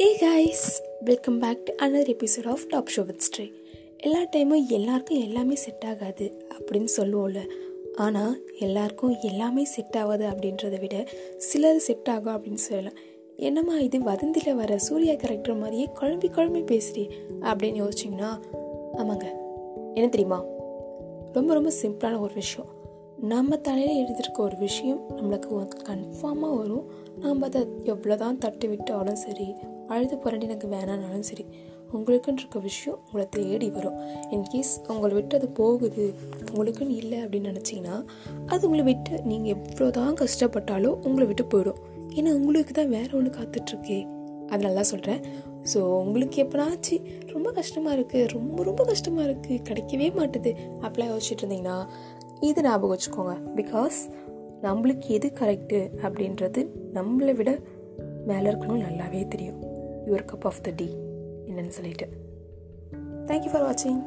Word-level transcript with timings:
Hey 0.00 0.16
guys 0.20 0.72
welcome 1.00 1.38
back 1.38 1.64
to 1.64 1.86
another 1.86 2.16
episode 2.16 2.48
of 2.48 2.66
top 2.68 2.88
show 2.96 3.06
with 3.06 3.22
stray 3.26 3.52
எல்லா 3.96 4.18
டைமும் 4.18 4.68
எல்லாருக்கும் 4.68 5.20
எல்லாமே 5.20 5.54
செட் 5.54 5.84
ஆகாது 5.86 6.48
அப்படின்னு 6.58 6.88
சொல்லுவோம்ல. 6.96 7.48
ஆனால் 7.94 8.44
எல்லாருக்கும் 8.58 9.16
எல்லாமே 9.22 9.64
செட் 9.64 9.96
ஆகாது 9.96 10.26
அப்படின்றத 10.26 10.80
விட 10.80 11.04
சிலர் 11.36 11.78
செட் 11.78 12.08
ஆகும் 12.08 12.34
அப்படின்னு 12.36 12.54
சொல்லலாம். 12.54 12.92
என்னம்மா 13.36 13.78
இது 13.78 13.98
வதந்தியில் 13.98 14.54
வர 14.54 14.78
சூர்யா 14.78 15.14
கேரக்டர் 15.14 15.56
மாதிரியே 15.56 15.88
குழம்பி 16.00 16.30
குழம்பி 16.36 16.62
பேசுறி 16.72 17.10
அப்படின்னு 17.40 17.82
யோசிச்சிங்கன்னா 17.82 18.40
ஆமாங்க. 18.96 19.24
என்ன 19.94 20.08
தெரியுமா? 20.08 20.44
ரொம்ப 21.32 21.54
ரொம்ப 21.54 21.72
சிம்பிளான 21.82 22.18
ஒரு 22.18 22.34
விஷயம். 22.34 22.70
நம்ம 23.20 23.56
தலையில் 23.56 24.04
எழுதியிருக்க 24.04 24.38
ஒரு 24.38 24.56
விஷயம் 24.56 25.08
நம்மளுக்கு 25.16 25.68
கன்ஃபார்மாக 25.88 26.56
வரும். 26.56 26.90
நாம் 27.20 27.42
அதை 27.42 27.66
எவ்வளோ 27.82 28.16
தான் 28.16 28.38
தட்டு 28.38 28.68
விட்டாலும் 28.68 29.16
சரி 29.16 29.54
அழுது 29.92 30.16
புரண்டி 30.24 30.46
எனக்கு 30.50 30.68
வேணானாலும் 30.74 31.26
சரி 31.30 31.44
உங்களுக்குன்னு 31.96 32.40
இருக்க 32.42 32.58
விஷயம் 32.68 32.96
உங்களை 33.04 33.24
தேடி 33.36 33.68
வரும். 33.76 33.98
இன்கேஸ் 34.34 34.72
உங்களை 34.92 35.12
விட்டு 35.18 35.34
அது 35.38 35.48
போகுது 35.58 36.04
உங்களுக்குன்னு 36.50 36.96
இல்லை 37.02 37.18
அப்படின்னு 37.24 37.50
நினச்சிங்கன்னா 37.52 37.96
அது 38.52 38.62
உங்களை 38.68 38.84
விட்டு 38.88 39.14
நீங்கள் 39.30 39.52
எவ்வளோ 39.56 39.88
தான் 39.98 40.18
கஷ்டப்பட்டாலும் 40.22 40.96
உங்களை 41.08 41.26
விட்டு 41.30 41.44
போயிடும். 41.52 41.80
ஏன்னா 42.18 42.30
உங்களுக்கு 42.38 42.74
தான் 42.78 42.92
வேறு 42.96 43.12
ஒன்று 43.18 43.32
காத்துட்ருக்கே. 43.38 43.98
அது 44.50 44.60
நல்லா 44.66 44.82
சொல்கிறேன் 44.90 45.22
ஸோ 45.70 45.78
உங்களுக்கு 46.02 46.38
எப்போனாச்சு 46.44 46.96
ரொம்ப 47.34 47.48
கஷ்டமாக 47.58 47.96
இருக்குது 47.96 48.28
ரொம்ப 48.34 48.58
ரொம்ப 48.68 48.82
கஷ்டமாக 48.90 49.26
இருக்குது 49.28 49.62
கிடைக்கவே 49.68 50.08
மாட்டுது 50.18 50.52
அப்படிலாம் 50.84 51.12
யோசிச்சுட்டு 51.12 51.42
இருந்தீங்கன்னா 51.44 51.78
இது 52.48 52.66
ஞாபகம் 52.68 52.92
வச்சுக்கோங்க. 52.94 53.34
பிகாஸ் 53.60 53.98
நம்மளுக்கு 54.66 55.08
எது 55.16 55.30
கரெக்டு 55.40 55.80
அப்படின்றது 56.06 56.60
நம்மளை 56.98 57.34
விட 57.40 57.50
மேலே 58.30 58.46
இருக்கணும் 58.50 58.84
நல்லாவே 58.86 59.22
தெரியும். 59.32 59.58
your 60.06 60.22
cup 60.22 60.44
of 60.46 60.62
the 60.62 60.72
day. 60.72 60.94
in 61.48 61.58
an 61.58 61.66
insulator. 61.66 62.08
Thank 63.26 63.44
you 63.44 63.50
for 63.50 63.60
watching. 63.60 64.02